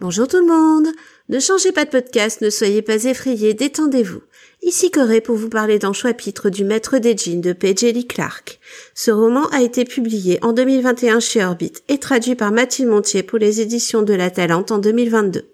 [0.00, 0.88] Bonjour tout le monde.
[1.30, 4.20] Ne changez pas de podcast, ne soyez pas effrayés, détendez-vous.
[4.64, 7.92] Ici Corée pour vous parler d'un chapitre du Maître des jeans de P.J.
[7.92, 8.60] Lee Clark.
[8.94, 13.40] Ce roman a été publié en 2021 chez Orbit et traduit par Mathilde Montier pour
[13.40, 15.50] les éditions de La Talente en 2022.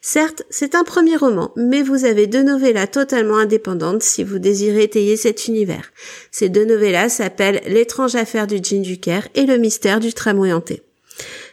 [0.00, 4.82] Certes, c'est un premier roman, mais vous avez deux novellas totalement indépendantes si vous désirez
[4.82, 5.92] étayer cet univers.
[6.32, 10.52] Ces deux novellas s'appellent L'étrange affaire du jean du Caire et Le mystère du tramway
[10.52, 10.82] hanté.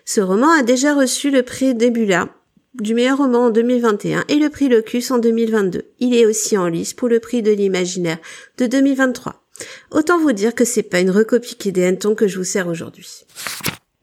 [0.05, 2.29] Ce roman a déjà reçu le prix Nebula
[2.81, 5.83] du meilleur roman en 2021 et le prix Locus en 2022.
[5.99, 8.17] Il est aussi en lice pour le prix de l'imaginaire
[8.57, 9.43] de 2023.
[9.91, 13.25] Autant vous dire que c'est pas une recopie hannetons que je vous sers aujourd'hui.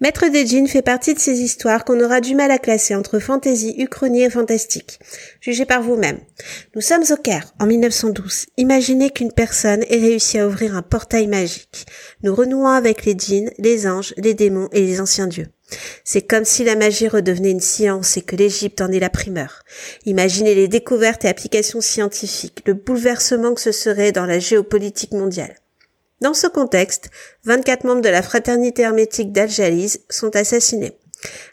[0.02, 3.20] Maître des jeans fait partie de ces histoires qu'on aura du mal à classer entre
[3.20, 4.98] fantaisie, uchronie et fantastique.
[5.40, 6.18] Jugez par vous-même.
[6.74, 8.46] Nous sommes au Caire, en 1912.
[8.56, 11.86] Imaginez qu'une personne ait réussi à ouvrir un portail magique.
[12.24, 15.46] Nous renouons avec les djinns, les anges, les démons et les anciens dieux.
[16.02, 19.62] C'est comme si la magie redevenait une science et que l'Égypte en est la primeur.
[20.04, 25.61] Imaginez les découvertes et applications scientifiques, le bouleversement que ce serait dans la géopolitique mondiale.
[26.22, 27.10] Dans ce contexte,
[27.46, 29.48] 24 membres de la fraternité hermétique dal
[30.08, 30.92] sont assassinés.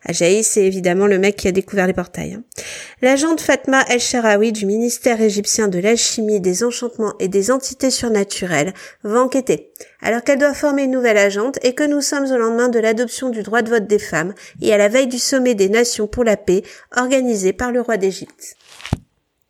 [0.05, 2.35] Ajaïs, c'est évidemment le mec qui a découvert les portails.
[2.35, 2.43] Hein.
[3.01, 9.19] L'agente Fatma El-Sharawi du ministère égyptien de l'alchimie, des enchantements et des entités surnaturelles va
[9.19, 9.71] enquêter,
[10.03, 13.29] alors qu'elle doit former une nouvelle agente et que nous sommes au lendemain de l'adoption
[13.29, 16.23] du droit de vote des femmes et à la veille du sommet des nations pour
[16.23, 16.61] la paix
[16.95, 18.55] organisé par le roi d'Égypte.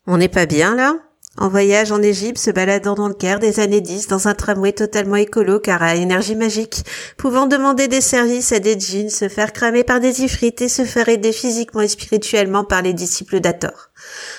[0.08, 0.96] On n'est pas bien là?
[1.40, 4.74] En voyage en Égypte, se baladant dans le Caire des années 10 dans un tramway
[4.74, 6.84] totalement écolo car à énergie magique,
[7.18, 10.84] pouvant demander des services à des djinns, se faire cramer par des ifrites et se
[10.84, 13.89] faire aider physiquement et spirituellement par les disciples d'Ator.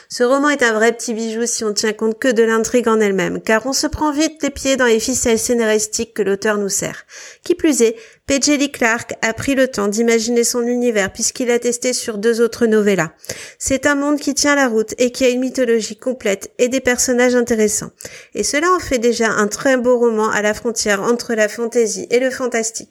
[0.09, 3.01] Ce roman est un vrai petit bijou si on tient compte que de l'intrigue en
[3.01, 6.69] elle-même, car on se prend vite les pieds dans les ficelles scénaristiques que l'auteur nous
[6.69, 7.05] sert.
[7.45, 8.71] Qui plus est, P.J.
[8.71, 13.13] Clark a pris le temps d'imaginer son univers puisqu'il a testé sur deux autres novellas.
[13.59, 16.81] C'est un monde qui tient la route et qui a une mythologie complète et des
[16.81, 17.91] personnages intéressants.
[18.35, 22.07] Et cela en fait déjà un très beau roman à la frontière entre la fantaisie
[22.11, 22.91] et le fantastique.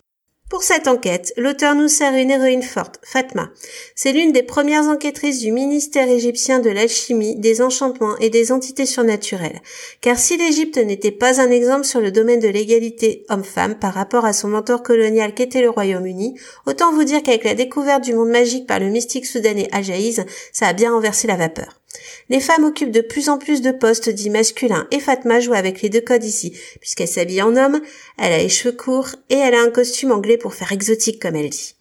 [0.50, 3.52] Pour cette enquête, l'auteur nous sert une héroïne forte, Fatma.
[3.94, 8.88] C'est l'une des premières enquêtrices du ministère égyptien de l'alchimie, des enchantements et des entités
[8.88, 9.62] surnaturelles.
[10.02, 14.26] Car si l'Égypte n'était pas un exemple sur le domaine de l'égalité homme-femme par rapport
[14.26, 16.34] à son mentor colonial qu'était le Royaume-Uni,
[16.66, 20.66] autant vous dire qu'avec la découverte du monde magique par le mystique soudanais Ajaïz, ça
[20.66, 21.78] a bien renversé la vapeur.
[22.29, 25.81] Les femmes occupent de plus en plus de postes dits masculins et Fatma joue avec
[25.81, 27.81] les deux codes ici, puisqu'elle s'habille en homme,
[28.17, 31.35] elle a les cheveux courts et elle a un costume anglais pour faire exotique comme
[31.35, 31.75] elle dit.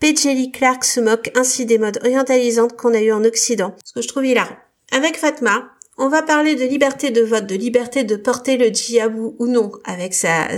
[0.00, 4.02] Lee Clark se moque ainsi des modes orientalisantes qu'on a eu en Occident, ce que
[4.02, 4.56] je trouve hilarant.
[4.92, 9.12] Avec Fatma, on va parler de liberté de vote, de liberté de porter le djihad
[9.16, 10.48] ou non avec sa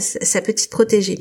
[0.42, 1.18] petite protégée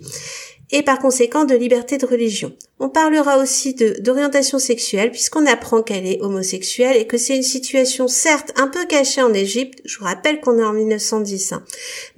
[0.72, 2.56] et par conséquent de liberté de religion.
[2.80, 8.08] On parlera aussi d'orientation sexuelle puisqu'on apprend qu'elle est homosexuelle et que c'est une situation
[8.08, 11.64] certes un peu cachée en Égypte, je vous rappelle qu'on est en 1910, hein,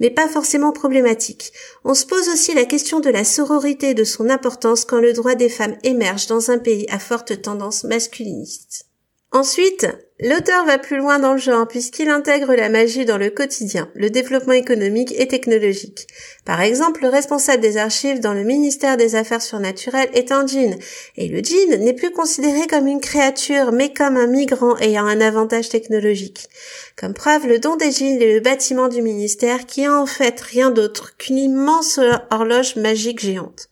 [0.00, 1.52] mais pas forcément problématique.
[1.84, 5.12] On se pose aussi la question de la sororité et de son importance quand le
[5.12, 8.86] droit des femmes émerge dans un pays à forte tendance masculiniste.
[9.32, 9.86] Ensuite,
[10.22, 14.08] l'auteur va plus loin dans le genre puisqu'il intègre la magie dans le quotidien, le
[14.08, 16.06] développement économique et technologique.
[16.44, 20.76] Par exemple, le responsable des archives dans le ministère des Affaires surnaturelles est un djinn,
[21.16, 25.20] et le djinn n'est plus considéré comme une créature mais comme un migrant ayant un
[25.20, 26.48] avantage technologique.
[26.96, 30.40] Comme preuve, le don des djinns est le bâtiment du ministère qui est en fait
[30.40, 31.98] rien d'autre qu'une immense
[32.30, 33.68] horloge magique géante.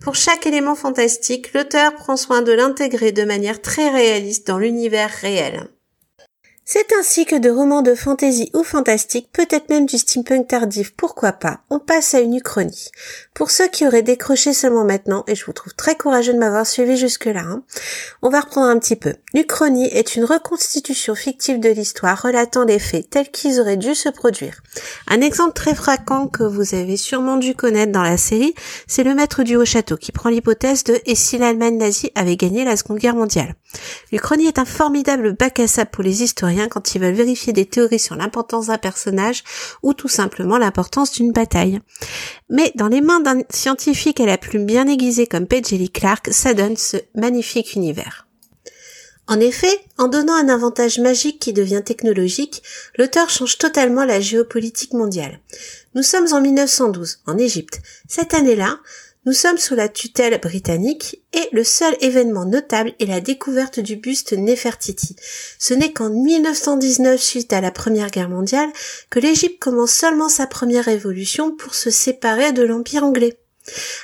[0.00, 5.10] Pour chaque élément fantastique, l'auteur prend soin de l'intégrer de manière très réaliste dans l'univers
[5.20, 5.68] réel.
[6.66, 11.32] C'est ainsi que de romans de fantasy ou fantastique, peut-être même du steampunk tardif, pourquoi
[11.32, 12.88] pas, on passe à une uchronie.
[13.34, 16.66] Pour ceux qui auraient décroché seulement maintenant, et je vous trouve très courageux de m'avoir
[16.66, 17.62] suivi jusque-là, hein,
[18.22, 19.12] on va reprendre un petit peu.
[19.34, 24.08] L'Uchronie est une reconstitution fictive de l'histoire relatant les faits tels qu'ils auraient dû se
[24.08, 24.62] produire.
[25.06, 28.54] Un exemple très fréquent que vous avez sûrement dû connaître dans la série,
[28.86, 32.36] c'est le maître du haut château qui prend l'hypothèse de et si l'Allemagne nazie avait
[32.36, 33.54] gagné la Seconde Guerre mondiale?
[34.12, 37.66] L'Uchronie est un formidable bac à sable pour les historiens quand ils veulent vérifier des
[37.66, 39.44] théories sur l'importance d'un personnage
[39.82, 41.80] ou tout simplement l'importance d'une bataille.
[42.48, 45.90] Mais dans les mains d'un scientifique à la plume bien aiguisée comme P.J.
[45.90, 48.26] Clark, ça donne ce magnifique univers.
[49.26, 52.62] En effet, en donnant un avantage magique qui devient technologique,
[52.98, 55.40] l'auteur change totalement la géopolitique mondiale.
[55.94, 57.80] Nous sommes en 1912, en Égypte.
[58.06, 58.80] Cette année-là,
[59.26, 63.96] nous sommes sous la tutelle britannique et le seul événement notable est la découverte du
[63.96, 65.16] buste Nefertiti.
[65.58, 68.68] Ce n'est qu'en 1919, suite à la Première Guerre mondiale,
[69.08, 73.38] que l'Égypte commence seulement sa première révolution pour se séparer de l'Empire anglais.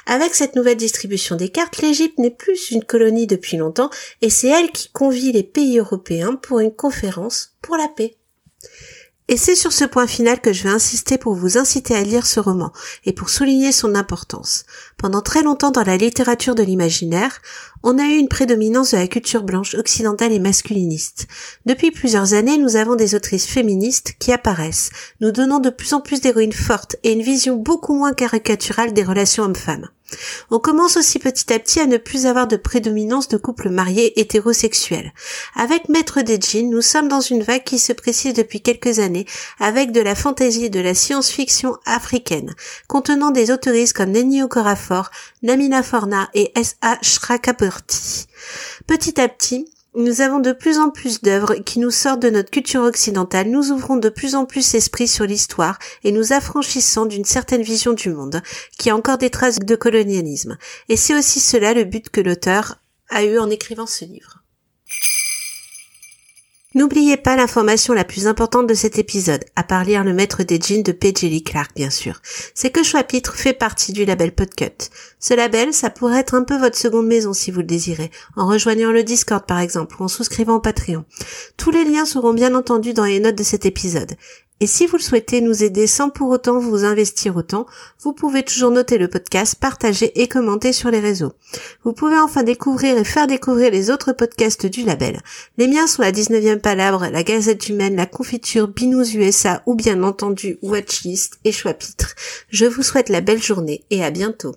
[0.07, 3.91] Avec cette nouvelle distribution des cartes, l'Égypte n'est plus une colonie depuis longtemps
[4.23, 8.17] et c'est elle qui convie les pays européens pour une conférence pour la paix.
[9.33, 12.27] Et c'est sur ce point final que je vais insister pour vous inciter à lire
[12.27, 12.73] ce roman
[13.07, 14.65] et pour souligner son importance.
[14.97, 17.41] Pendant très longtemps dans la littérature de l'imaginaire,
[17.85, 21.29] on a eu une prédominance de la culture blanche occidentale et masculiniste.
[21.65, 24.91] Depuis plusieurs années, nous avons des autrices féministes qui apparaissent,
[25.21, 29.05] nous donnant de plus en plus d'héroïnes fortes et une vision beaucoup moins caricaturale des
[29.05, 29.91] relations hommes-femmes.
[30.51, 34.19] On commence aussi petit à petit à ne plus avoir de prédominance de couples mariés
[34.21, 35.13] hétérosexuels.
[35.55, 39.27] Avec Maître des Jeans, nous sommes dans une vague qui se précise depuis quelques années
[39.59, 42.55] avec de la fantaisie et de la science-fiction africaine,
[42.89, 45.11] contenant des autoristes comme Nenni Okorafor,
[45.43, 46.99] Namina Forna et S.A.
[47.03, 48.27] Shrakaperti.
[48.87, 52.51] Petit à petit, nous avons de plus en plus d'œuvres qui nous sortent de notre
[52.51, 57.25] culture occidentale, nous ouvrons de plus en plus l'esprit sur l'histoire et nous affranchissons d'une
[57.25, 58.43] certaine vision du monde,
[58.79, 60.57] qui a encore des traces de colonialisme.
[60.89, 62.77] Et c'est aussi cela le but que l'auteur
[63.09, 64.40] a eu en écrivant ce livre.
[66.73, 70.61] N'oubliez pas l'information la plus importante de cet épisode, à part lire le maître des
[70.61, 71.43] jeans de P.J.
[71.43, 72.23] Clark bien sûr,
[72.55, 74.89] c'est que Chapitre fait partie du label Podcut.
[75.19, 78.47] Ce label, ça pourrait être un peu votre seconde maison si vous le désirez, en
[78.47, 81.05] rejoignant le Discord par exemple, ou en souscrivant au Patreon.
[81.57, 84.15] Tous les liens seront bien entendu dans les notes de cet épisode.
[84.63, 87.67] Et si vous le souhaitez nous aider sans pour autant vous investir autant,
[88.03, 91.33] vous pouvez toujours noter le podcast, partager et commenter sur les réseaux.
[91.83, 95.21] Vous pouvez enfin découvrir et faire découvrir les autres podcasts du label.
[95.57, 100.03] Les miens sont la 19e Palabre, la Gazette Humaine, la Confiture, Binous USA ou bien
[100.03, 101.75] entendu Watchlist et Choix
[102.51, 104.55] Je vous souhaite la belle journée et à bientôt.